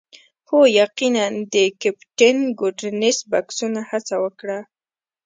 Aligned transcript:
هو 0.49 0.59
یقیناً 0.81 1.25
د 1.53 1.55
کیپټن 1.81 2.37
ګوډنس 2.59 3.17
بکسونه 3.31 3.79
هڅه 3.89 4.15
وکړه 4.23 4.59